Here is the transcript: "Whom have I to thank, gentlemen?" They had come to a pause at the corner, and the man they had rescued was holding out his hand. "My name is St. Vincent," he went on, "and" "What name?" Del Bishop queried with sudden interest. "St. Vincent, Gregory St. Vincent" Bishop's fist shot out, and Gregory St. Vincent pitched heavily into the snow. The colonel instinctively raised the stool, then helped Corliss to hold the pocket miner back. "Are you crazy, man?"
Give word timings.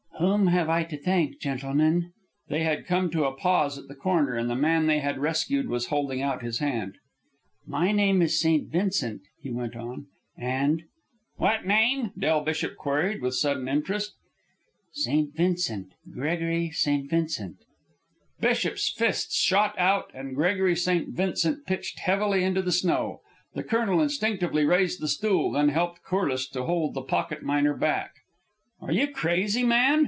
"Whom 0.21 0.45
have 0.49 0.69
I 0.69 0.83
to 0.83 0.97
thank, 0.97 1.39
gentlemen?" 1.39 2.13
They 2.47 2.61
had 2.61 2.85
come 2.85 3.09
to 3.09 3.23
a 3.25 3.35
pause 3.35 3.79
at 3.79 3.87
the 3.87 3.95
corner, 3.95 4.35
and 4.35 4.47
the 4.51 4.55
man 4.55 4.85
they 4.85 4.99
had 4.99 5.17
rescued 5.17 5.67
was 5.67 5.87
holding 5.87 6.21
out 6.21 6.43
his 6.43 6.59
hand. 6.59 6.99
"My 7.65 7.91
name 7.91 8.21
is 8.21 8.39
St. 8.39 8.69
Vincent," 8.69 9.23
he 9.41 9.49
went 9.49 9.75
on, 9.75 10.05
"and" 10.37 10.83
"What 11.37 11.65
name?" 11.65 12.11
Del 12.15 12.41
Bishop 12.43 12.75
queried 12.75 13.19
with 13.19 13.33
sudden 13.33 13.67
interest. 13.67 14.13
"St. 14.93 15.33
Vincent, 15.35 15.93
Gregory 16.13 16.69
St. 16.69 17.09
Vincent" 17.09 17.55
Bishop's 18.39 18.89
fist 18.91 19.33
shot 19.33 19.73
out, 19.79 20.11
and 20.13 20.35
Gregory 20.35 20.75
St. 20.75 21.09
Vincent 21.09 21.65
pitched 21.65 21.97
heavily 21.97 22.43
into 22.43 22.61
the 22.61 22.71
snow. 22.71 23.21
The 23.55 23.63
colonel 23.63 23.99
instinctively 23.99 24.65
raised 24.67 25.01
the 25.01 25.07
stool, 25.07 25.51
then 25.53 25.69
helped 25.69 26.03
Corliss 26.03 26.47
to 26.49 26.65
hold 26.65 26.93
the 26.93 27.01
pocket 27.01 27.41
miner 27.41 27.73
back. 27.75 28.11
"Are 28.79 28.91
you 28.91 29.07
crazy, 29.07 29.63
man?" 29.63 29.99